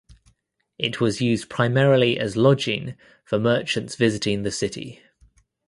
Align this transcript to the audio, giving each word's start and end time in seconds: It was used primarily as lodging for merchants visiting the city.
It 0.79 0.99
was 0.99 1.21
used 1.21 1.47
primarily 1.47 2.17
as 2.17 2.35
lodging 2.35 2.95
for 3.23 3.37
merchants 3.37 3.93
visiting 3.93 4.41
the 4.41 4.49
city. 4.49 4.99